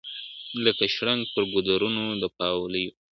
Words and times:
لکه 0.63 0.83
شرنګ 0.95 1.21
پر 1.33 1.43
ګودرونو 1.53 2.03
د 2.21 2.23
پاولیو.. 2.37 2.91